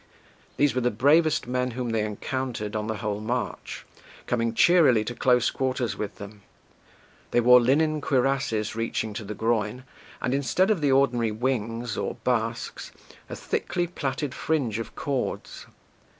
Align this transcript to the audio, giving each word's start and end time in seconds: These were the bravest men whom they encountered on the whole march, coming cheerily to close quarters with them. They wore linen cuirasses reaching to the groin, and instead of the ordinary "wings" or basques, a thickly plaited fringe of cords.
These 0.57 0.73
were 0.73 0.81
the 0.81 0.89
bravest 0.89 1.45
men 1.45 1.69
whom 1.77 1.91
they 1.91 2.03
encountered 2.03 2.75
on 2.75 2.87
the 2.87 2.95
whole 2.97 3.21
march, 3.21 3.85
coming 4.25 4.51
cheerily 4.55 5.03
to 5.05 5.13
close 5.13 5.51
quarters 5.51 5.95
with 5.95 6.15
them. 6.15 6.41
They 7.29 7.39
wore 7.39 7.61
linen 7.61 8.01
cuirasses 8.01 8.75
reaching 8.75 9.13
to 9.13 9.23
the 9.23 9.35
groin, 9.35 9.83
and 10.19 10.33
instead 10.33 10.71
of 10.71 10.81
the 10.81 10.91
ordinary 10.91 11.29
"wings" 11.29 11.97
or 11.97 12.15
basques, 12.23 12.91
a 13.29 13.35
thickly 13.35 13.85
plaited 13.85 14.33
fringe 14.33 14.79
of 14.79 14.95
cords. 14.95 15.67